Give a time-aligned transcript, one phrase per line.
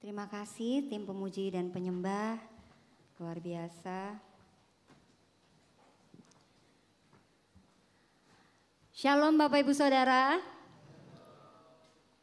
[0.00, 2.40] Terima kasih tim pemuji dan penyembah.
[3.20, 4.16] Luar biasa.
[8.96, 10.40] Shalom Bapak Ibu Saudara.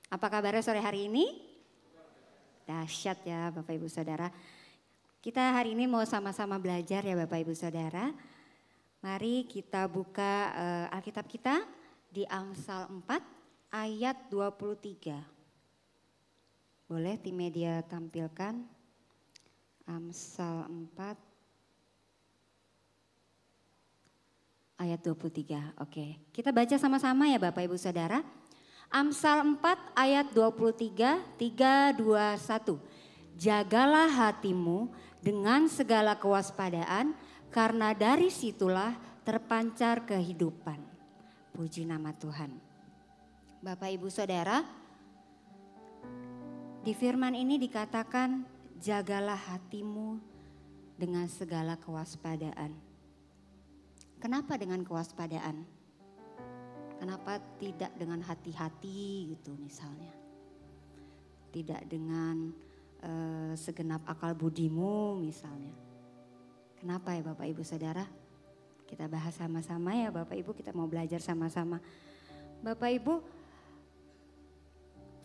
[0.10, 1.38] Apa kabarnya sore hari ini?
[2.66, 4.34] Dahsyat ya Bapak Ibu Saudara.
[5.22, 8.10] Kita hari ini mau sama-sama belajar ya Bapak Ibu Saudara.
[9.06, 10.50] Mari kita buka
[10.90, 11.62] uh, Alkitab kita
[12.10, 13.06] di Amsal 4
[13.70, 15.37] ayat 23.
[16.88, 18.64] Boleh tim media tampilkan
[19.84, 21.20] Amsal 4
[24.80, 25.84] ayat 23.
[25.84, 28.24] Oke, kita baca sama-sama ya Bapak Ibu Saudara.
[28.88, 32.80] Amsal 4 ayat 23, 3, 2, 1.
[33.36, 34.88] Jagalah hatimu
[35.20, 37.12] dengan segala kewaspadaan
[37.52, 38.96] karena dari situlah
[39.28, 40.80] terpancar kehidupan.
[41.52, 42.56] Puji nama Tuhan.
[43.60, 44.64] Bapak Ibu Saudara,
[46.88, 48.48] di firman ini dikatakan
[48.80, 50.24] jagalah hatimu
[50.96, 52.72] dengan segala kewaspadaan.
[54.24, 55.68] Kenapa dengan kewaspadaan?
[56.96, 60.16] Kenapa tidak dengan hati-hati gitu misalnya?
[61.52, 62.56] Tidak dengan
[63.04, 65.76] uh, segenap akal budimu misalnya.
[66.80, 68.08] Kenapa ya Bapak Ibu Saudara?
[68.88, 71.84] Kita bahas sama-sama ya Bapak Ibu, kita mau belajar sama-sama.
[72.64, 73.37] Bapak Ibu,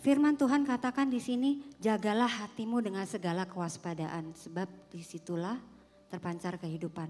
[0.03, 5.55] Firman Tuhan katakan di sini, jagalah hatimu dengan segala kewaspadaan, sebab di situlah
[6.11, 7.07] terpancar kehidupan.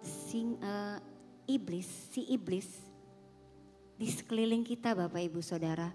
[0.00, 0.96] Sing, uh,
[1.44, 2.88] iblis, si iblis
[4.00, 5.92] di sekeliling kita Bapak Ibu Saudara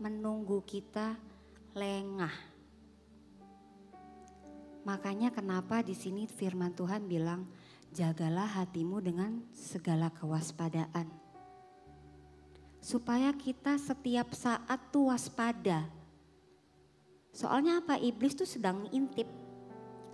[0.00, 1.20] menunggu kita
[1.76, 2.32] lengah.
[4.88, 7.44] Makanya kenapa di sini firman Tuhan bilang
[7.92, 11.19] jagalah hatimu dengan segala kewaspadaan
[12.80, 15.84] supaya kita setiap saat tuh waspada.
[17.30, 18.00] Soalnya apa?
[18.00, 19.28] Iblis tuh sedang intip,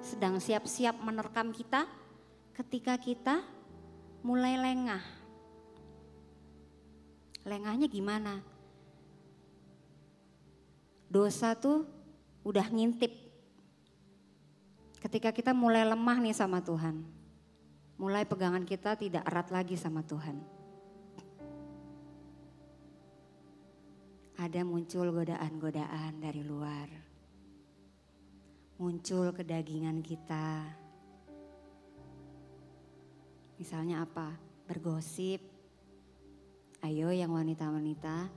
[0.03, 1.87] sedang siap-siap menerkam kita
[2.53, 3.41] ketika kita
[4.21, 5.01] mulai lengah.
[7.47, 8.43] Lengahnya gimana?
[11.07, 11.87] Dosa tuh
[12.43, 13.15] udah ngintip.
[14.99, 17.07] Ketika kita mulai lemah nih sama Tuhan.
[17.97, 20.56] Mulai pegangan kita tidak erat lagi sama Tuhan
[24.37, 26.89] ada muncul godaan-godaan dari luar.
[28.77, 30.69] Muncul kedagingan kita.
[33.57, 34.37] Misalnya apa?
[34.69, 35.41] Bergosip.
[36.85, 38.29] Ayo yang wanita-wanita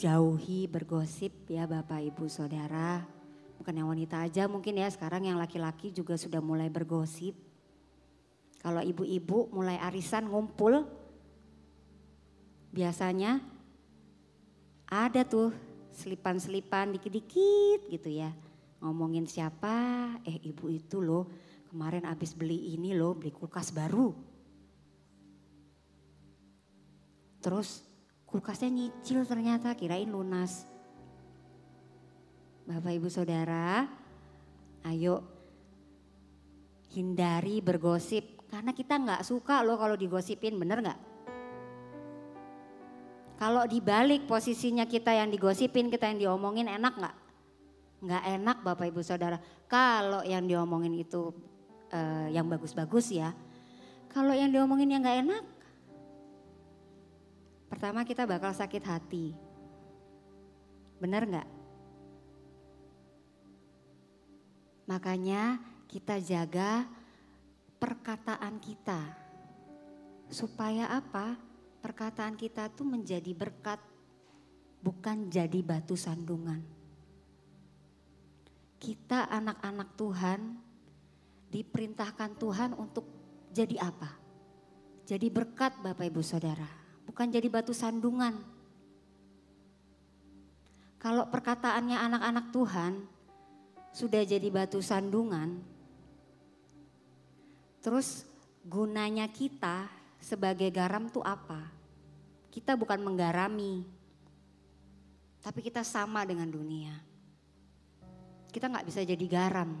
[0.00, 3.04] jauhi bergosip ya Bapak Ibu Saudara.
[3.60, 7.36] Bukan yang wanita aja mungkin ya sekarang yang laki-laki juga sudah mulai bergosip.
[8.64, 10.88] Kalau ibu-ibu mulai arisan ngumpul
[12.72, 13.44] biasanya
[14.90, 15.54] ada tuh
[15.94, 18.34] selipan-selipan dikit-dikit gitu ya.
[18.82, 21.30] Ngomongin siapa, eh ibu itu loh
[21.70, 24.10] kemarin habis beli ini loh, beli kulkas baru.
[27.40, 27.86] Terus
[28.26, 30.66] kulkasnya nyicil ternyata kirain lunas.
[32.66, 33.86] Bapak ibu saudara,
[34.84, 35.22] ayo
[36.90, 38.42] hindari bergosip.
[38.50, 41.09] Karena kita nggak suka loh kalau digosipin, bener nggak?
[43.40, 47.16] Kalau dibalik posisinya kita yang digosipin, kita yang diomongin enak nggak?
[48.04, 49.40] Nggak enak Bapak Ibu Saudara.
[49.64, 51.32] Kalau yang diomongin itu
[51.88, 53.32] uh, yang bagus-bagus ya.
[54.12, 55.44] Kalau yang diomongin yang nggak enak,
[57.72, 59.32] pertama kita bakal sakit hati.
[61.00, 61.48] Benar nggak?
[64.84, 66.84] Makanya kita jaga
[67.80, 69.00] perkataan kita.
[70.28, 71.49] Supaya apa?
[71.80, 73.80] Perkataan kita tuh menjadi berkat,
[74.84, 76.60] bukan jadi batu sandungan.
[78.80, 80.40] Kita anak-anak Tuhan
[81.52, 83.04] diperintahkan Tuhan untuk
[83.52, 84.08] jadi apa?
[85.04, 86.68] Jadi berkat Bapak Ibu Saudara,
[87.04, 88.38] bukan jadi batu sandungan.
[91.00, 92.92] Kalau perkataannya anak-anak Tuhan
[93.90, 95.58] sudah jadi batu sandungan,
[97.82, 98.28] terus
[98.62, 101.66] gunanya kita sebagai garam tuh apa?
[102.52, 103.82] Kita bukan menggarami,
[105.40, 106.92] tapi kita sama dengan dunia.
[108.52, 109.80] Kita nggak bisa jadi garam.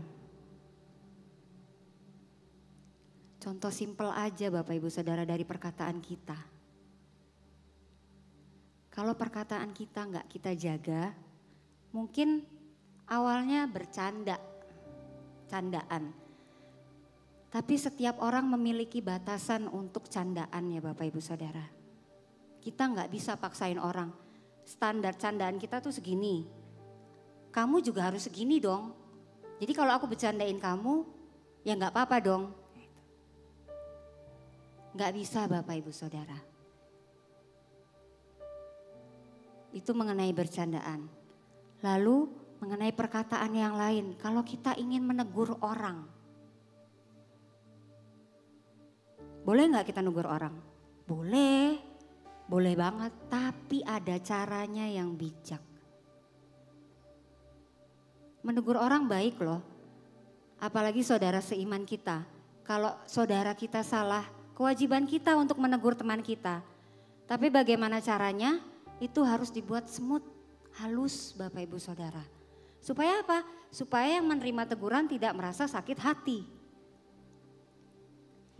[3.40, 6.36] Contoh simpel aja Bapak Ibu Saudara dari perkataan kita.
[8.92, 11.14] Kalau perkataan kita nggak kita jaga,
[11.88, 12.44] mungkin
[13.08, 14.36] awalnya bercanda,
[15.48, 16.12] candaan.
[17.50, 21.66] Tapi setiap orang memiliki batasan untuk candaan ya Bapak Ibu Saudara.
[22.62, 24.30] Kita nggak bisa paksain orang.
[24.60, 26.46] standar candaan kita tuh segini.
[27.50, 28.94] Kamu juga harus segini dong.
[29.58, 31.02] Jadi kalau aku bercandain kamu,
[31.66, 32.54] ya nggak apa-apa dong.
[34.94, 36.38] Nggak bisa Bapak Ibu Saudara.
[39.74, 41.10] Itu mengenai bercandaan.
[41.82, 42.30] Lalu
[42.62, 46.19] mengenai perkataan yang lain, kalau kita ingin menegur orang,
[49.44, 50.52] boleh nggak kita negur orang?
[51.08, 51.80] Boleh,
[52.50, 55.62] boleh banget, tapi ada caranya yang bijak.
[58.40, 59.60] Menegur orang baik loh,
[60.58, 62.24] apalagi saudara seiman kita.
[62.64, 66.62] Kalau saudara kita salah, kewajiban kita untuk menegur teman kita.
[67.30, 68.58] Tapi bagaimana caranya?
[69.00, 70.22] Itu harus dibuat smooth,
[70.82, 72.20] halus Bapak Ibu Saudara.
[72.82, 73.44] Supaya apa?
[73.72, 76.59] Supaya yang menerima teguran tidak merasa sakit hati.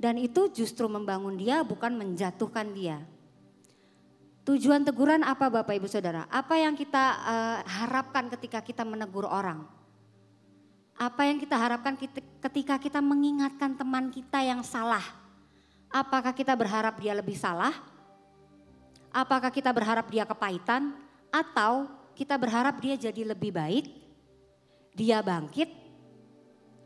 [0.00, 3.04] Dan itu justru membangun dia bukan menjatuhkan dia.
[4.48, 6.24] Tujuan teguran apa Bapak Ibu Saudara?
[6.32, 9.68] Apa yang kita uh, harapkan ketika kita menegur orang?
[10.96, 12.00] Apa yang kita harapkan
[12.40, 15.04] ketika kita mengingatkan teman kita yang salah?
[15.92, 17.76] Apakah kita berharap dia lebih salah?
[19.12, 20.96] Apakah kita berharap dia kepahitan?
[21.28, 24.00] Atau kita berharap dia jadi lebih baik?
[24.94, 25.70] dia bangkit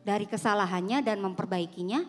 [0.04, 2.04] dari kesalahannya dan memperbaikinya?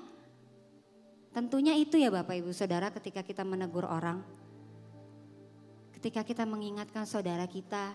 [1.35, 4.23] Tentunya itu ya Bapak Ibu Saudara ketika kita menegur orang.
[5.91, 7.91] Ketika kita mengingatkan saudara kita,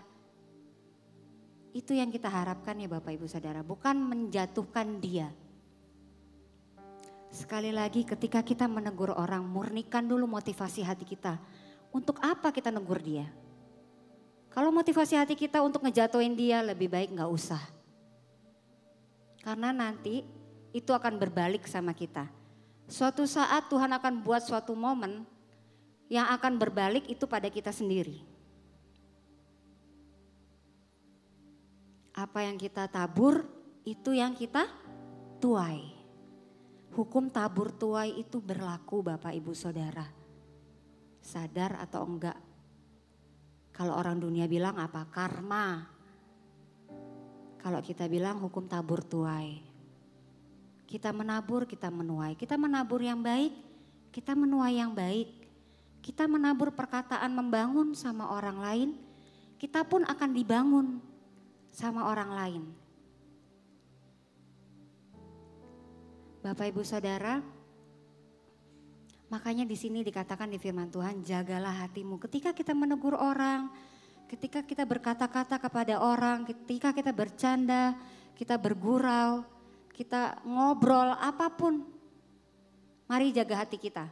[1.73, 5.33] itu yang kita harapkan ya Bapak Ibu Saudara, bukan menjatuhkan dia.
[7.33, 11.41] Sekali lagi ketika kita menegur orang, murnikan dulu motivasi hati kita.
[11.89, 13.25] Untuk apa kita negur dia?
[14.53, 17.63] Kalau motivasi hati kita untuk ngejatuhin dia, lebih baik nggak usah.
[19.41, 20.21] Karena nanti
[20.77, 22.40] itu akan berbalik sama kita.
[22.91, 25.23] Suatu saat Tuhan akan buat suatu momen
[26.11, 28.19] yang akan berbalik itu pada kita sendiri.
[32.11, 33.47] Apa yang kita tabur
[33.87, 34.67] itu yang kita
[35.39, 35.87] tuai.
[36.91, 40.03] Hukum tabur tuai itu berlaku Bapak Ibu Saudara.
[41.23, 42.35] Sadar atau enggak?
[43.71, 45.07] Kalau orang dunia bilang apa?
[45.07, 45.87] Karma.
[47.55, 49.70] Kalau kita bilang hukum tabur tuai.
[50.91, 52.35] Kita menabur, kita menuai.
[52.35, 53.55] Kita menabur yang baik,
[54.11, 55.31] kita menuai yang baik.
[56.03, 58.89] Kita menabur perkataan membangun sama orang lain,
[59.55, 60.99] kita pun akan dibangun
[61.71, 62.63] sama orang lain.
[66.41, 67.39] Bapak Ibu Saudara,
[69.31, 72.19] makanya di sini dikatakan di firman Tuhan, jagalah hatimu.
[72.19, 73.71] Ketika kita menegur orang,
[74.31, 77.99] Ketika kita berkata-kata kepada orang, ketika kita bercanda,
[78.31, 79.43] kita bergurau,
[80.01, 81.85] kita ngobrol apa pun.
[83.05, 84.09] Mari jaga hati kita.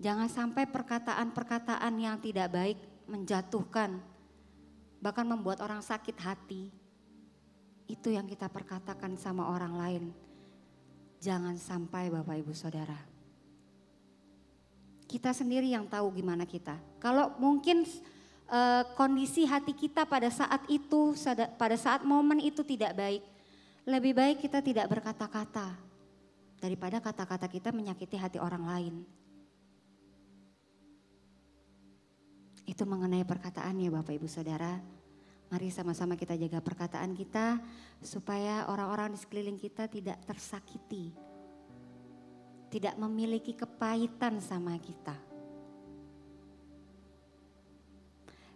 [0.00, 4.00] Jangan sampai perkataan-perkataan yang tidak baik menjatuhkan,
[4.96, 6.72] bahkan membuat orang sakit hati.
[7.84, 10.04] Itu yang kita perkatakan sama orang lain.
[11.20, 12.96] Jangan sampai Bapak Ibu Saudara.
[15.06, 16.80] Kita sendiri yang tahu gimana kita.
[16.98, 17.86] Kalau mungkin
[18.50, 21.14] uh, kondisi hati kita pada saat itu,
[21.56, 23.35] pada saat momen itu tidak baik.
[23.86, 25.78] Lebih baik kita tidak berkata-kata
[26.58, 28.94] daripada kata-kata kita menyakiti hati orang lain.
[32.66, 34.82] Itu mengenai perkataan ya Bapak Ibu Saudara.
[35.46, 37.62] Mari sama-sama kita jaga perkataan kita
[38.02, 41.14] supaya orang-orang di sekeliling kita tidak tersakiti.
[42.66, 45.14] Tidak memiliki kepahitan sama kita.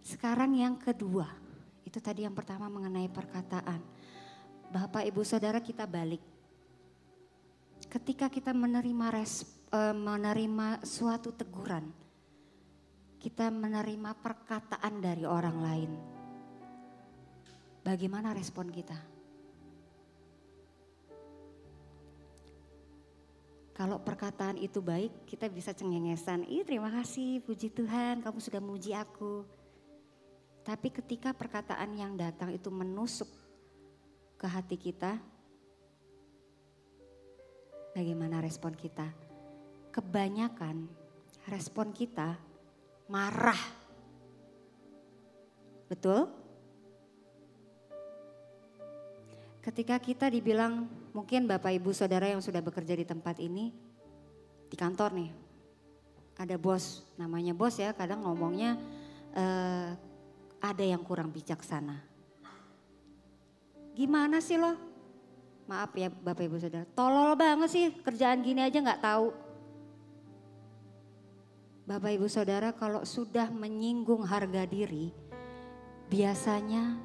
[0.03, 1.31] Sekarang yang kedua,
[1.87, 3.79] itu tadi yang pertama mengenai perkataan.
[4.71, 6.23] Bapak Ibu Saudara kita balik.
[7.91, 11.91] Ketika kita menerima res, e, menerima suatu teguran,
[13.19, 15.91] kita menerima perkataan dari orang lain.
[17.83, 18.95] Bagaimana respon kita?
[23.75, 26.47] Kalau perkataan itu baik, kita bisa cengengesan.
[26.47, 29.43] Ih terima kasih, puji Tuhan kamu sudah memuji aku.
[30.63, 33.40] Tapi ketika perkataan yang datang itu menusuk
[34.41, 35.21] ke hati kita,
[37.93, 39.05] bagaimana respon kita?
[39.93, 40.89] Kebanyakan
[41.45, 42.41] respon kita
[43.05, 43.61] marah.
[45.85, 46.25] Betul?
[49.61, 53.69] Ketika kita dibilang, mungkin Bapak Ibu Saudara yang sudah bekerja di tempat ini,
[54.65, 55.29] di kantor nih,
[56.41, 58.73] ada bos, namanya bos ya, kadang ngomongnya,
[59.37, 59.93] eh,
[60.57, 62.10] ada yang kurang bijaksana.
[63.91, 64.77] Gimana sih lo?
[65.67, 69.31] Maaf ya Bapak Ibu Saudara, tolol banget sih kerjaan gini aja nggak tahu.
[71.87, 75.11] Bapak Ibu Saudara kalau sudah menyinggung harga diri,
[76.07, 76.99] biasanya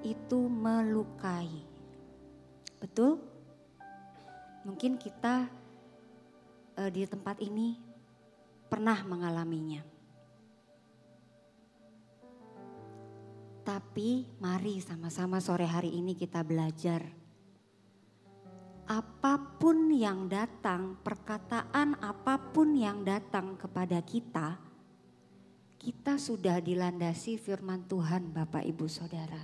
[0.00, 1.64] itu melukai.
[2.80, 3.20] Betul?
[4.64, 5.48] Mungkin kita
[6.76, 7.76] uh, di tempat ini
[8.68, 9.99] pernah mengalaminya.
[13.60, 17.04] Tapi mari sama-sama sore hari ini kita belajar.
[18.90, 24.58] Apa pun yang datang, perkataan apa pun yang datang kepada kita,
[25.80, 29.40] kita sudah dilandasi firman Tuhan Bapak Ibu Saudara.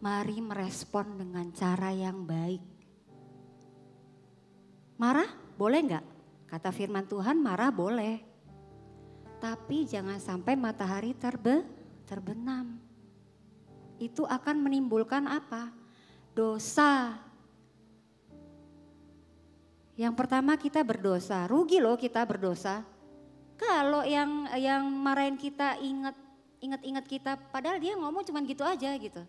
[0.00, 2.64] Mari merespon dengan cara yang baik.
[4.98, 6.06] Marah boleh enggak?
[6.50, 8.22] Kata firman Tuhan marah boleh.
[9.38, 11.60] Tapi jangan sampai matahari terbe,
[12.04, 12.78] terbenam
[13.98, 15.70] itu akan menimbulkan apa?
[16.34, 17.18] Dosa.
[19.94, 22.82] Yang pertama kita berdosa, rugi loh kita berdosa.
[23.54, 26.18] Kalau yang yang marahin kita ingat
[26.58, 29.22] ingat-ingat kita, padahal dia ngomong cuma gitu aja gitu.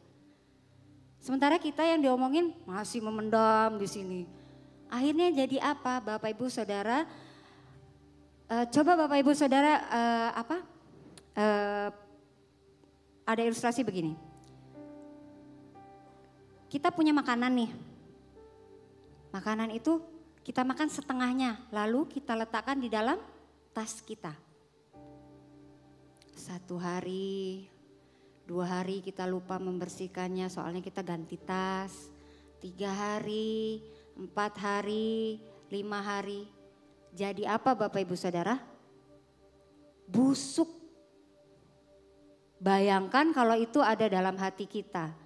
[1.22, 4.22] Sementara kita yang diomongin masih memendam di sini.
[4.90, 7.06] Akhirnya jadi apa, Bapak Ibu Saudara?
[8.46, 10.58] Uh, coba Bapak Ibu Saudara uh, apa?
[11.36, 11.90] Uh,
[13.26, 14.36] ada ilustrasi begini
[16.76, 17.72] kita punya makanan nih.
[19.32, 20.04] Makanan itu
[20.44, 23.16] kita makan setengahnya, lalu kita letakkan di dalam
[23.72, 24.36] tas kita.
[26.36, 27.64] Satu hari,
[28.44, 32.12] dua hari kita lupa membersihkannya soalnya kita ganti tas.
[32.60, 33.80] Tiga hari,
[34.20, 35.40] empat hari,
[35.72, 36.44] lima hari.
[37.16, 38.60] Jadi apa Bapak Ibu Saudara?
[40.12, 40.75] Busuk.
[42.60, 45.26] Bayangkan kalau itu ada dalam hati kita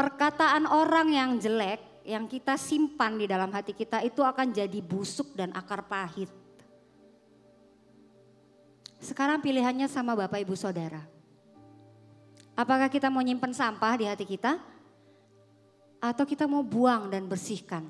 [0.00, 5.36] perkataan orang yang jelek yang kita simpan di dalam hati kita itu akan jadi busuk
[5.36, 6.32] dan akar pahit.
[8.96, 11.04] Sekarang pilihannya sama Bapak Ibu Saudara.
[12.56, 14.56] Apakah kita mau nyimpen sampah di hati kita?
[16.00, 17.84] Atau kita mau buang dan bersihkan?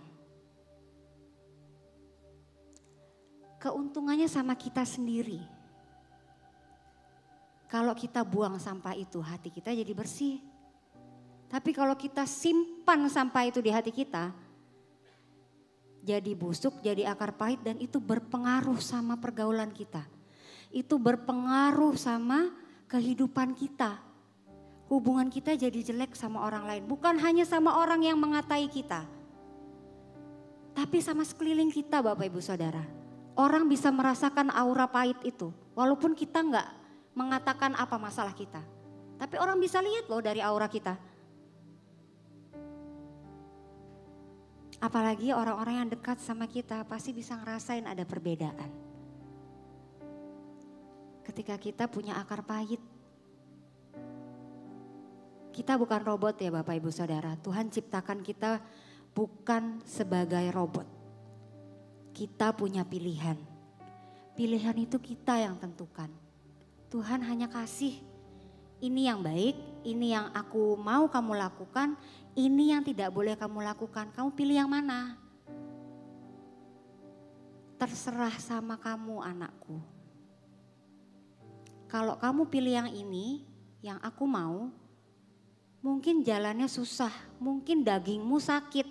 [3.63, 5.39] Keuntungannya sama kita sendiri.
[7.71, 10.43] Kalau kita buang sampah itu hati kita jadi bersih.
[11.47, 14.35] Tapi kalau kita simpan sampah itu di hati kita,
[16.03, 20.03] jadi busuk, jadi akar pahit dan itu berpengaruh sama pergaulan kita.
[20.75, 22.51] Itu berpengaruh sama
[22.91, 24.03] kehidupan kita.
[24.91, 29.07] Hubungan kita jadi jelek sama orang lain, bukan hanya sama orang yang mengatai kita.
[30.75, 32.83] Tapi sama sekeliling kita Bapak Ibu Saudara.
[33.39, 36.80] Orang bisa merasakan aura pahit itu, walaupun kita nggak
[37.21, 38.65] mengatakan apa masalah kita.
[39.21, 40.97] Tapi orang bisa lihat loh dari aura kita
[44.81, 48.73] Apalagi orang-orang yang dekat sama kita pasti bisa ngerasain ada perbedaan.
[51.21, 52.81] Ketika kita punya akar pahit.
[55.53, 57.37] Kita bukan robot ya Bapak Ibu Saudara.
[57.37, 58.65] Tuhan ciptakan kita
[59.13, 60.89] bukan sebagai robot.
[62.17, 63.37] Kita punya pilihan.
[64.33, 66.09] Pilihan itu kita yang tentukan.
[66.91, 68.11] Tuhan hanya kasih
[68.81, 72.01] ini yang baik, ini yang aku mau kamu lakukan,
[72.33, 74.09] ini yang tidak boleh kamu lakukan.
[74.09, 75.21] Kamu pilih yang mana?
[77.77, 79.77] Terserah sama kamu anakku.
[81.93, 83.45] Kalau kamu pilih yang ini,
[83.85, 84.73] yang aku mau,
[85.85, 88.89] mungkin jalannya susah, mungkin dagingmu sakit.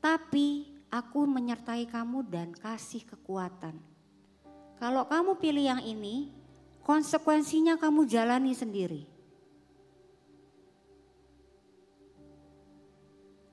[0.00, 3.93] Tapi aku menyertai kamu dan kasih kekuatan.
[4.84, 6.28] Kalau kamu pilih yang ini,
[6.84, 9.08] konsekuensinya kamu jalani sendiri.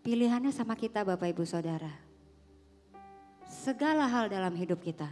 [0.03, 1.87] Pilihannya sama kita Bapak Ibu Saudara.
[3.47, 5.07] Segala hal dalam hidup kita,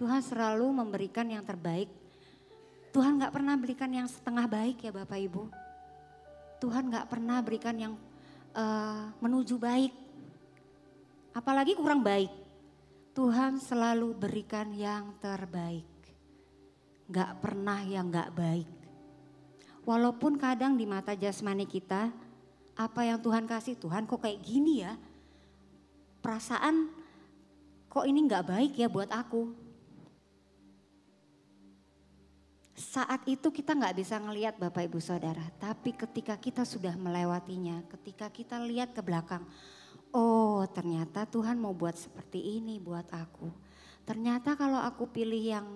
[0.00, 1.92] Tuhan selalu memberikan yang terbaik.
[2.96, 5.44] Tuhan gak pernah berikan yang setengah baik ya Bapak Ibu.
[6.56, 8.00] Tuhan gak pernah berikan yang
[8.56, 9.92] uh, menuju baik.
[11.36, 12.39] Apalagi kurang baik.
[13.10, 15.90] Tuhan selalu berikan yang terbaik
[17.10, 18.70] gak pernah yang gak baik.
[19.82, 22.14] Walaupun kadang di mata jasmani kita,
[22.78, 24.94] apa yang Tuhan kasih, Tuhan kok kayak gini ya.
[26.22, 26.86] Perasaan
[27.90, 29.50] kok ini gak baik ya buat aku.
[32.78, 38.30] Saat itu kita gak bisa ngelihat Bapak Ibu Saudara, tapi ketika kita sudah melewatinya, ketika
[38.30, 39.42] kita lihat ke belakang,
[40.14, 43.50] oh ternyata Tuhan mau buat seperti ini buat aku.
[44.06, 45.66] Ternyata kalau aku pilih yang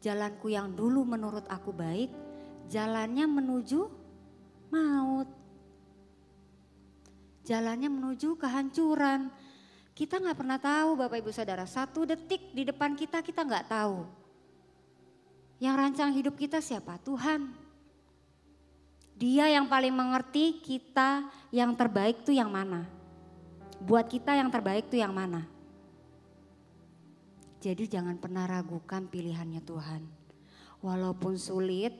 [0.00, 2.08] jalanku yang dulu menurut aku baik,
[2.68, 3.80] jalannya menuju
[4.72, 5.28] maut.
[7.44, 9.28] Jalannya menuju kehancuran.
[9.92, 14.02] Kita nggak pernah tahu Bapak Ibu Saudara, satu detik di depan kita kita nggak tahu.
[15.62, 16.98] Yang rancang hidup kita siapa?
[17.04, 17.52] Tuhan.
[19.14, 23.03] Dia yang paling mengerti kita yang terbaik tuh yang mana.
[23.84, 25.44] Buat kita yang terbaik tuh yang mana.
[27.60, 30.02] Jadi jangan pernah ragukan pilihannya Tuhan.
[30.80, 31.92] Walaupun sulit,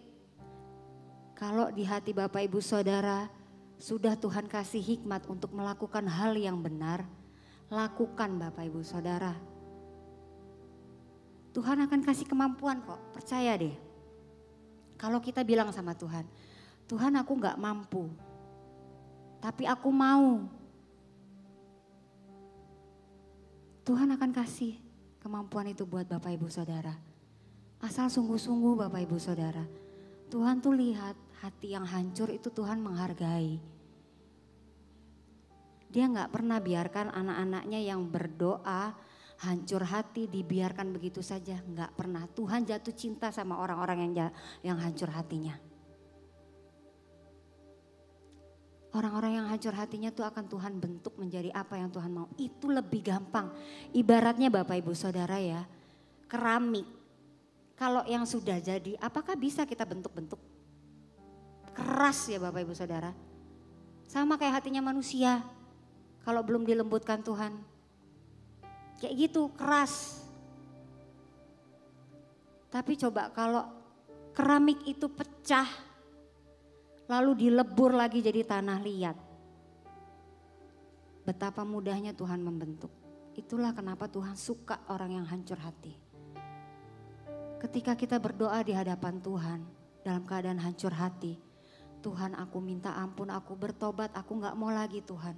[1.37, 3.29] kalau di hati Bapak Ibu Saudara
[3.77, 7.05] sudah Tuhan kasih hikmat untuk melakukan hal yang benar,
[7.69, 9.37] lakukan Bapak Ibu Saudara.
[11.53, 13.77] Tuhan akan kasih kemampuan kok, percaya deh.
[14.97, 16.25] Kalau kita bilang sama Tuhan,
[16.89, 18.09] Tuhan aku gak mampu,
[19.45, 20.49] tapi aku mau.
[23.85, 24.81] Tuhan akan kasih
[25.21, 26.97] kemampuan itu buat Bapak Ibu Saudara.
[27.85, 29.61] Asal sungguh-sungguh Bapak Ibu Saudara.
[30.33, 31.13] Tuhan tuh lihat
[31.45, 33.61] hati yang hancur itu Tuhan menghargai.
[35.93, 38.97] Dia nggak pernah biarkan anak-anaknya yang berdoa
[39.45, 41.61] hancur hati dibiarkan begitu saja.
[41.61, 42.25] Nggak pernah.
[42.33, 44.33] Tuhan jatuh cinta sama orang-orang yang
[44.65, 45.61] yang hancur hatinya.
[48.95, 52.31] Orang-orang yang hancur hatinya tuh akan Tuhan bentuk menjadi apa yang Tuhan mau.
[52.39, 53.51] Itu lebih gampang.
[53.91, 55.67] Ibaratnya Bapak Ibu Saudara ya,
[56.31, 56.87] keramik.
[57.75, 60.39] Kalau yang sudah jadi, apakah bisa kita bentuk-bentuk?
[61.75, 63.11] Keras ya Bapak Ibu Saudara.
[64.07, 65.43] Sama kayak hatinya manusia.
[66.23, 67.51] Kalau belum dilembutkan Tuhan.
[69.03, 70.23] Kayak gitu, keras.
[72.71, 73.67] Tapi coba kalau
[74.39, 75.67] keramik itu pecah,
[77.09, 79.17] lalu dilebur lagi jadi tanah liat.
[81.25, 82.93] Betapa mudahnya Tuhan membentuk.
[83.35, 85.97] Itulah kenapa Tuhan suka orang yang hancur hati.
[87.59, 89.61] Ketika kita berdoa di hadapan Tuhan
[90.05, 91.41] dalam keadaan hancur hati,
[92.05, 95.33] Tuhan aku minta ampun, aku bertobat, aku gak mau lagi Tuhan.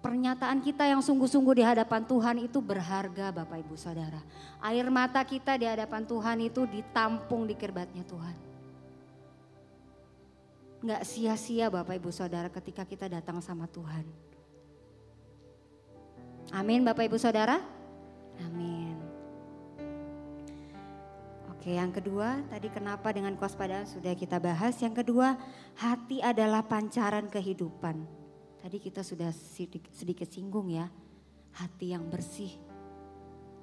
[0.00, 4.22] Pernyataan kita yang sungguh-sungguh di hadapan Tuhan itu berharga Bapak Ibu Saudara.
[4.64, 8.45] Air mata kita di hadapan Tuhan itu ditampung di kirbatnya Tuhan
[10.84, 14.04] nggak sia-sia Bapak Ibu Saudara ketika kita datang sama Tuhan.
[16.52, 17.58] Amin Bapak Ibu Saudara.
[18.44, 18.94] Amin.
[21.50, 24.78] Oke yang kedua tadi kenapa dengan kewaspadaan sudah kita bahas.
[24.78, 25.34] Yang kedua
[25.74, 28.06] hati adalah pancaran kehidupan.
[28.62, 30.86] Tadi kita sudah sedikit, sedikit singgung ya.
[31.56, 32.52] Hati yang bersih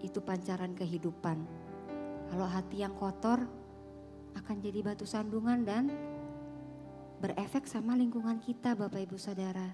[0.03, 1.39] itu pancaran kehidupan.
[2.27, 3.45] Kalau hati yang kotor
[4.35, 5.87] akan jadi batu sandungan dan
[7.23, 9.71] berefek sama lingkungan kita Bapak Ibu Saudara.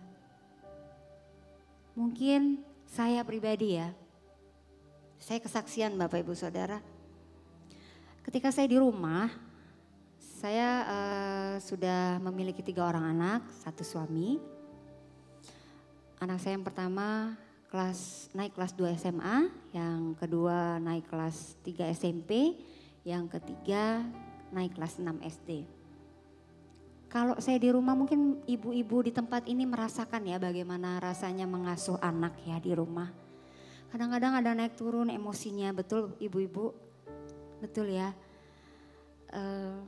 [1.97, 3.89] Mungkin saya pribadi ya,
[5.17, 6.77] saya kesaksian Bapak Ibu Saudara.
[8.21, 9.33] Ketika saya di rumah,
[10.21, 14.37] saya uh, sudah memiliki tiga orang anak, satu suami.
[16.21, 17.33] Anak saya yang pertama
[17.73, 22.61] kelas naik kelas 2 SMA, yang kedua naik kelas 3 SMP,
[23.01, 24.05] yang ketiga
[24.53, 25.78] naik kelas 6 SD.
[27.09, 32.37] Kalau saya di rumah mungkin ibu-ibu di tempat ini merasakan ya bagaimana rasanya mengasuh anak
[32.45, 33.09] ya di rumah.
[33.89, 36.69] Kadang-kadang ada naik turun emosinya, betul ibu-ibu?
[37.57, 38.13] Betul ya.
[39.33, 39.81] Uh,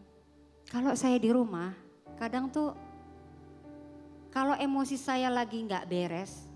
[0.73, 1.77] kalau saya di rumah,
[2.17, 2.73] kadang tuh
[4.33, 6.49] kalau emosi saya lagi nggak beres,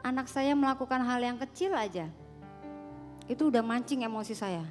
[0.00, 2.08] anak saya melakukan hal yang kecil aja,
[3.28, 4.64] itu udah mancing emosi saya.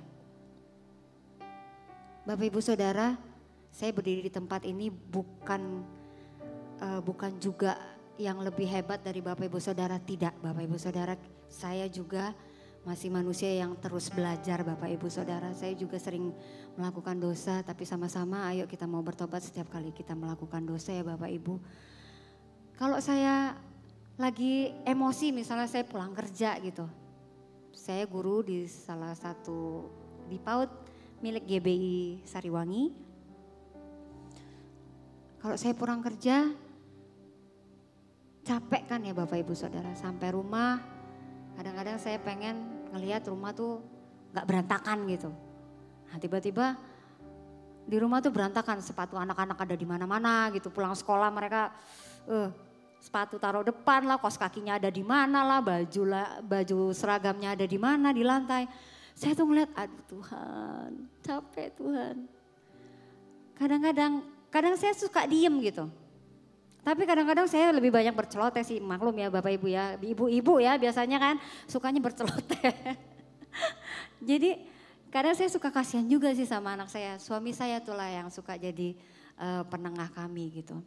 [2.25, 3.13] Bapak Ibu Saudara,
[3.71, 5.81] saya berdiri di tempat ini bukan
[6.83, 7.79] uh, bukan juga
[8.19, 9.97] yang lebih hebat dari Bapak Ibu Saudara.
[9.97, 11.15] Tidak Bapak Ibu Saudara.
[11.47, 12.35] Saya juga
[12.81, 15.55] masih manusia yang terus belajar Bapak Ibu Saudara.
[15.55, 16.35] Saya juga sering
[16.75, 21.31] melakukan dosa tapi sama-sama ayo kita mau bertobat setiap kali kita melakukan dosa ya Bapak
[21.31, 21.55] Ibu.
[22.75, 23.55] Kalau saya
[24.17, 26.85] lagi emosi misalnya saya pulang kerja gitu.
[27.71, 29.87] Saya guru di salah satu
[30.27, 30.69] di PAUD
[31.21, 33.10] milik GBI Sariwangi
[35.41, 36.53] kalau saya pulang kerja,
[38.45, 39.89] capek kan ya Bapak Ibu Saudara.
[39.97, 40.77] Sampai rumah,
[41.57, 43.81] kadang-kadang saya pengen ngelihat rumah tuh
[44.37, 45.33] gak berantakan gitu.
[46.13, 46.77] Nah tiba-tiba
[47.89, 50.69] di rumah tuh berantakan, sepatu anak-anak ada di mana-mana gitu.
[50.69, 51.73] Pulang sekolah mereka
[52.29, 52.53] uh,
[53.01, 57.65] sepatu taruh depan lah, kos kakinya ada di mana lah, baju lah, baju seragamnya ada
[57.65, 58.69] di mana di lantai.
[59.17, 60.89] Saya tuh ngeliat, aduh Tuhan,
[61.25, 62.15] capek Tuhan.
[63.57, 65.87] Kadang-kadang Kadang saya suka diem gitu.
[66.81, 69.95] Tapi kadang-kadang saya lebih banyak berceloteh sih, maklum ya Bapak Ibu ya.
[69.95, 71.35] Ibu-ibu ya biasanya kan
[71.69, 72.73] sukanya berceloteh.
[74.29, 74.59] jadi
[75.13, 77.15] kadang saya suka kasihan juga sih sama anak saya.
[77.21, 78.97] Suami saya itulah yang suka jadi
[79.39, 80.81] uh, penengah kami gitu.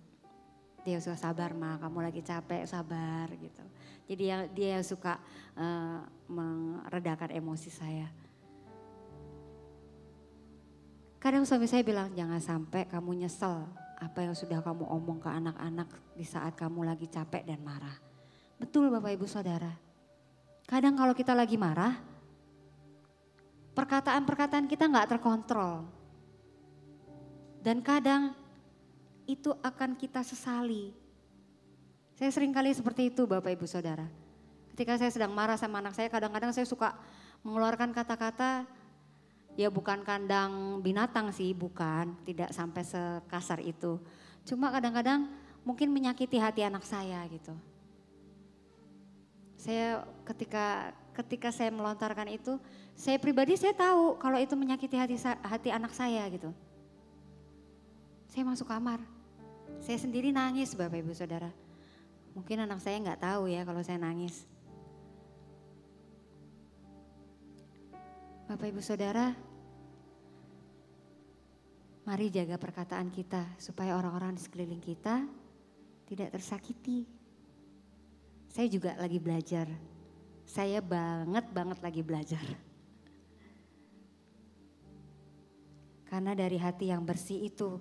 [0.83, 3.65] Dia suka sabar mah, kamu lagi capek sabar gitu.
[4.05, 5.17] Jadi dia, dia yang suka
[5.57, 8.11] uh, meredakan emosi saya.
[11.25, 13.65] Kadang suami saya bilang jangan sampai kamu nyesel
[13.97, 17.97] apa yang sudah kamu omong ke anak-anak di saat kamu lagi capek dan marah.
[18.61, 19.73] Betul Bapak Ibu Saudara.
[20.69, 21.97] Kadang kalau kita lagi marah,
[23.73, 25.89] perkataan-perkataan kita nggak terkontrol.
[27.65, 28.37] Dan kadang
[29.25, 30.93] itu akan kita sesali.
[32.21, 34.05] Saya sering kali seperti itu Bapak Ibu Saudara.
[34.77, 36.93] Ketika saya sedang marah sama anak saya, kadang-kadang saya suka
[37.41, 38.69] mengeluarkan kata-kata
[39.55, 44.03] ya bukan kandang binatang sih, bukan, tidak sampai sekasar itu.
[44.45, 45.31] Cuma kadang-kadang
[45.63, 47.55] mungkin menyakiti hati anak saya gitu.
[49.57, 52.59] Saya ketika ketika saya melontarkan itu,
[52.93, 56.53] saya pribadi saya tahu kalau itu menyakiti hati hati anak saya gitu.
[58.29, 58.99] Saya masuk kamar,
[59.79, 61.55] saya sendiri nangis Bapak Ibu Saudara.
[62.35, 64.43] Mungkin anak saya nggak tahu ya kalau saya nangis.
[68.45, 69.33] Bapak Ibu Saudara,
[72.05, 75.25] mari jaga perkataan kita supaya orang-orang di sekeliling kita
[76.05, 77.09] tidak tersakiti.
[78.53, 79.65] Saya juga lagi belajar.
[80.45, 82.45] Saya banget banget lagi belajar.
[86.05, 87.81] Karena dari hati yang bersih itu,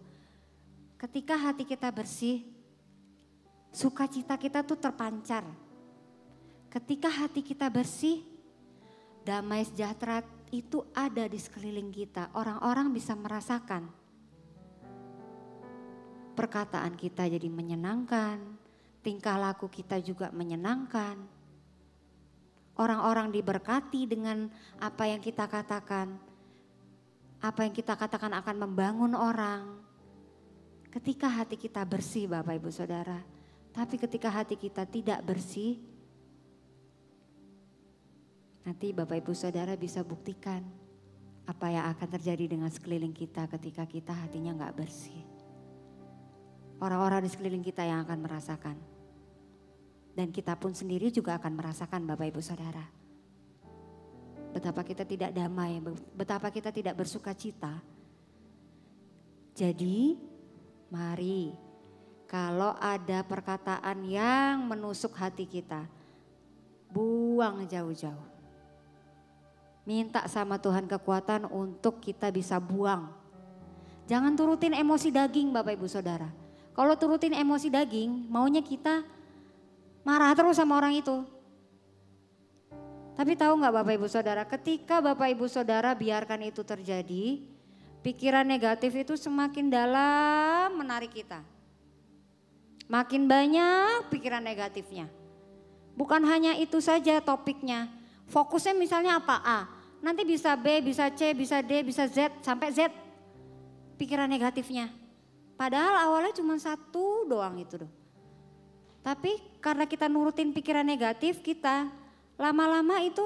[0.95, 2.39] ketika hati kita bersih,
[3.67, 5.43] sukacita kita tuh terpancar.
[6.71, 8.23] Ketika hati kita bersih,
[9.27, 12.29] damai sejahtera itu ada di sekeliling kita.
[12.37, 13.89] Orang-orang bisa merasakan.
[16.37, 18.37] Perkataan kita jadi menyenangkan,
[19.01, 21.17] tingkah laku kita juga menyenangkan.
[22.77, 26.21] Orang-orang diberkati dengan apa yang kita katakan.
[27.41, 29.81] Apa yang kita katakan akan membangun orang.
[30.93, 33.17] Ketika hati kita bersih Bapak Ibu Saudara.
[33.73, 35.81] Tapi ketika hati kita tidak bersih,
[38.63, 40.63] Nanti Bapak Ibu Saudara bisa buktikan
[41.43, 45.19] apa yang akan terjadi dengan sekeliling kita ketika kita hatinya nggak bersih.
[46.79, 48.77] Orang-orang di sekeliling kita yang akan merasakan.
[50.13, 52.85] Dan kita pun sendiri juga akan merasakan Bapak Ibu Saudara.
[54.53, 55.81] Betapa kita tidak damai,
[56.13, 57.81] betapa kita tidak bersuka cita.
[59.57, 60.15] Jadi
[60.93, 61.57] mari
[62.29, 65.89] kalau ada perkataan yang menusuk hati kita,
[66.93, 68.32] buang jauh-jauh.
[69.83, 73.11] Minta sama Tuhan kekuatan untuk kita bisa buang.
[74.07, 76.31] Jangan turutin emosi daging Bapak Ibu Saudara.
[76.71, 79.03] Kalau turutin emosi daging, maunya kita
[80.07, 81.27] marah terus sama orang itu.
[83.13, 87.43] Tapi tahu nggak Bapak Ibu Saudara, ketika Bapak Ibu Saudara biarkan itu terjadi,
[88.01, 91.43] pikiran negatif itu semakin dalam menarik kita.
[92.87, 95.11] Makin banyak pikiran negatifnya.
[95.93, 97.85] Bukan hanya itu saja topiknya,
[98.33, 99.37] Fokusnya misalnya apa?
[99.43, 99.59] A.
[100.03, 102.91] Nanti bisa B, bisa C, bisa D, bisa Z, sampai Z.
[103.95, 104.91] Pikiran negatifnya.
[105.55, 107.91] Padahal awalnya cuma satu doang itu doh.
[108.99, 111.87] Tapi karena kita nurutin pikiran negatif kita,
[112.35, 113.23] lama-lama itu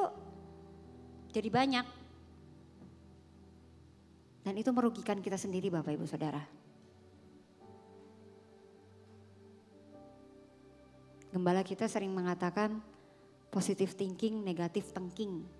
[1.33, 1.85] jadi banyak.
[4.45, 6.45] Dan itu merugikan kita sendiri Bapak Ibu Saudara.
[11.33, 12.79] Gembala kita sering mengatakan,
[13.49, 15.56] positive thinking, negatif thinking.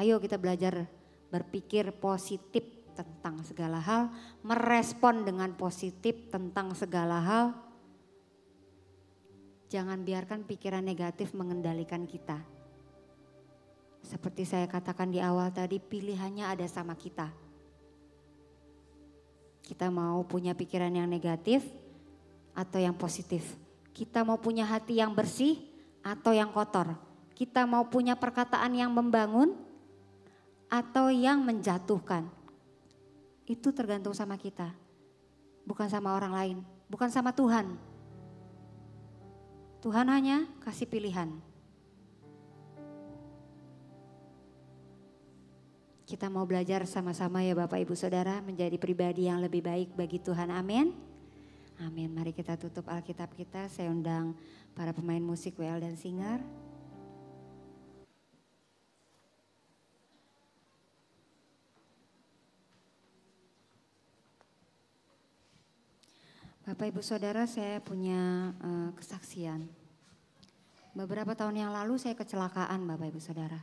[0.00, 0.88] Ayo kita belajar
[1.28, 4.12] berpikir positif tentang segala hal,
[4.44, 7.46] merespon dengan positif tentang segala hal.
[9.72, 12.36] Jangan biarkan pikiran negatif mengendalikan kita.
[14.04, 17.32] Seperti saya katakan di awal tadi, pilihannya ada sama kita.
[19.64, 21.64] Kita mau punya pikiran yang negatif
[22.52, 23.56] atau yang positif.
[23.96, 25.56] Kita mau punya hati yang bersih
[26.04, 26.92] atau yang kotor.
[27.32, 29.71] Kita mau punya perkataan yang membangun
[30.72, 32.24] atau yang menjatuhkan.
[33.44, 34.72] Itu tergantung sama kita.
[35.68, 36.58] Bukan sama orang lain,
[36.88, 37.76] bukan sama Tuhan.
[39.84, 41.28] Tuhan hanya kasih pilihan.
[46.08, 50.48] Kita mau belajar sama-sama ya Bapak Ibu Saudara menjadi pribadi yang lebih baik bagi Tuhan.
[50.52, 50.92] Amin.
[51.80, 52.12] Amin.
[52.12, 53.66] Mari kita tutup Alkitab kita.
[53.72, 54.36] Saya undang
[54.76, 56.38] para pemain musik WL dan singer.
[66.62, 69.66] Bapak Ibu Saudara saya punya uh, kesaksian.
[70.94, 73.58] Beberapa tahun yang lalu saya kecelakaan Bapak Ibu Saudara.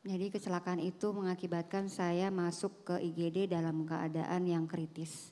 [0.00, 5.28] Jadi kecelakaan itu mengakibatkan saya masuk ke IGD dalam keadaan yang kritis.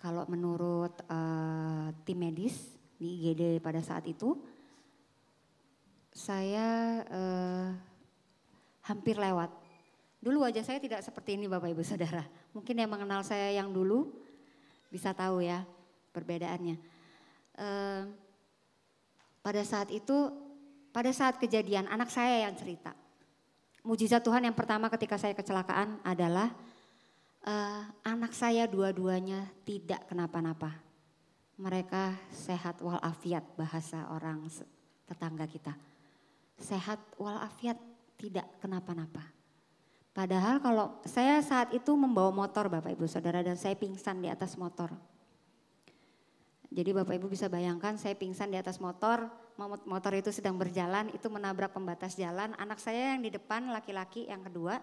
[0.00, 2.56] Kalau menurut uh, tim medis
[2.96, 4.32] di IGD pada saat itu,
[6.08, 7.68] saya uh,
[8.88, 9.52] hampir lewat.
[10.24, 12.24] Dulu wajah saya tidak seperti ini Bapak Ibu Saudara.
[12.56, 14.24] Mungkin yang mengenal saya yang dulu
[14.90, 15.62] bisa tahu ya
[16.14, 16.76] perbedaannya.
[17.56, 18.02] Uh,
[19.44, 20.32] pada saat itu,
[20.90, 22.96] pada saat kejadian anak saya yang cerita.
[23.86, 26.50] Mujizat Tuhan yang pertama ketika saya kecelakaan adalah
[27.46, 30.74] uh, anak saya dua-duanya tidak kenapa-napa.
[31.56, 34.44] Mereka sehat walafiat bahasa orang
[35.06, 35.72] tetangga kita.
[36.58, 37.78] Sehat walafiat
[38.18, 39.35] tidak kenapa-napa.
[40.16, 44.56] Padahal kalau saya saat itu membawa motor Bapak Ibu Saudara dan saya pingsan di atas
[44.56, 44.88] motor.
[46.72, 49.28] Jadi Bapak Ibu bisa bayangkan saya pingsan di atas motor,
[49.84, 52.56] motor itu sedang berjalan, itu menabrak pembatas jalan.
[52.56, 54.80] Anak saya yang di depan laki-laki yang kedua,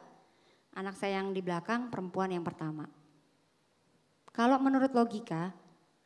[0.78, 2.86] anak saya yang di belakang perempuan yang pertama.
[4.30, 5.50] Kalau menurut logika,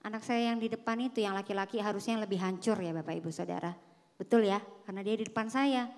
[0.07, 3.75] anak saya yang di depan itu yang laki-laki harusnya lebih hancur ya Bapak Ibu Saudara.
[4.15, 5.91] Betul ya, karena dia di depan saya.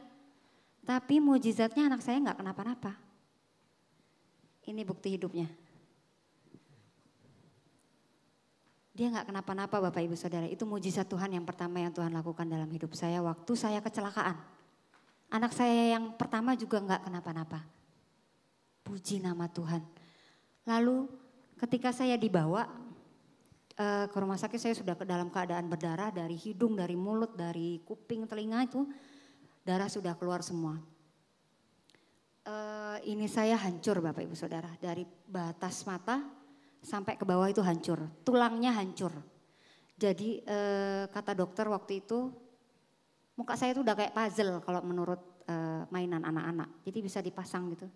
[0.81, 3.08] Tapi mujizatnya anak saya nggak kenapa-napa.
[4.69, 5.49] Ini bukti hidupnya.
[8.93, 10.45] Dia nggak kenapa-napa Bapak Ibu Saudara.
[10.45, 14.37] Itu mujizat Tuhan yang pertama yang Tuhan lakukan dalam hidup saya waktu saya kecelakaan.
[15.33, 17.65] Anak saya yang pertama juga nggak kenapa-napa.
[18.85, 19.81] Puji nama Tuhan.
[20.69, 21.09] Lalu
[21.57, 22.69] ketika saya dibawa
[23.79, 27.81] uh, ke rumah sakit saya sudah ke dalam keadaan berdarah dari hidung, dari mulut, dari
[27.87, 28.85] kuping, telinga itu
[29.65, 30.77] darah sudah keluar semua.
[32.47, 36.39] Uh, ini saya hancur Bapak Ibu Saudara dari batas mata
[36.79, 39.11] sampai ke bawah itu hancur, tulangnya hancur.
[39.99, 42.31] Jadi eh, kata dokter waktu itu
[43.35, 46.87] muka saya itu udah kayak puzzle kalau menurut eh, mainan anak-anak.
[46.87, 47.87] Jadi bisa dipasang gitu,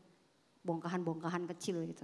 [0.68, 2.04] bongkahan-bongkahan kecil gitu.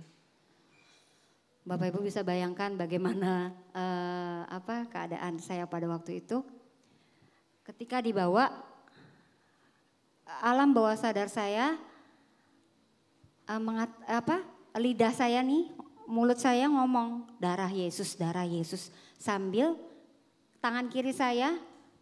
[1.68, 6.48] Bapak Ibu bisa bayangkan bagaimana eh, apa keadaan saya pada waktu itu.
[7.68, 8.50] Ketika dibawa
[10.42, 11.76] alam bawah sadar saya
[13.50, 14.46] eh, mengat, apa
[14.78, 15.74] lidah saya nih
[16.10, 18.90] mulut saya ngomong darah Yesus, darah Yesus.
[19.18, 19.78] Sambil
[20.58, 21.54] tangan kiri saya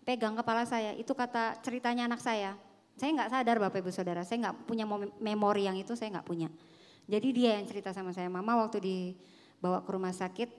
[0.07, 0.95] pegang kepala saya.
[0.95, 2.55] Itu kata ceritanya anak saya.
[2.97, 4.87] Saya nggak sadar Bapak Ibu Saudara, saya nggak punya
[5.21, 6.49] memori yang itu saya nggak punya.
[7.05, 10.49] Jadi dia yang cerita sama saya, Mama waktu dibawa ke rumah sakit,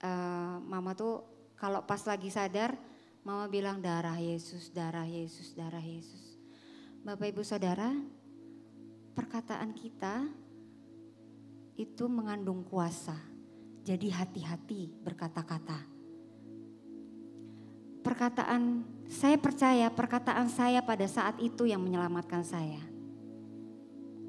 [0.00, 1.20] uh, Mama tuh
[1.60, 2.72] kalau pas lagi sadar,
[3.20, 6.40] Mama bilang darah Yesus, darah Yesus, darah Yesus.
[7.04, 7.92] Bapak Ibu Saudara,
[9.12, 10.24] perkataan kita
[11.76, 13.16] itu mengandung kuasa.
[13.82, 15.90] Jadi hati-hati berkata-kata.
[18.02, 22.82] Perkataan saya percaya perkataan saya pada saat itu yang menyelamatkan saya.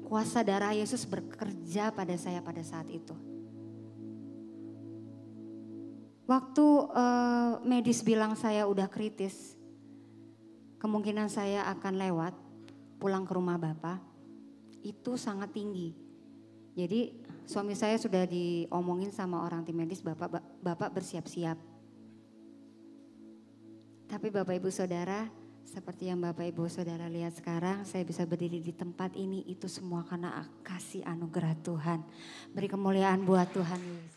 [0.04, 3.14] Kuasa darah Yesus bekerja pada saya pada saat itu.
[6.24, 9.56] Waktu uh, medis bilang saya udah kritis,
[10.80, 12.34] kemungkinan saya akan lewat
[12.96, 14.13] pulang ke rumah Bapak
[14.84, 15.96] itu sangat tinggi.
[16.76, 17.16] Jadi
[17.48, 21.56] suami saya sudah diomongin sama orang tim medis, bapak bapak bersiap-siap.
[24.04, 25.26] Tapi bapak ibu saudara,
[25.64, 30.04] seperti yang bapak ibu saudara lihat sekarang, saya bisa berdiri di tempat ini itu semua
[30.04, 32.04] karena kasih anugerah Tuhan.
[32.52, 34.13] Beri kemuliaan buat Tuhan Yesus.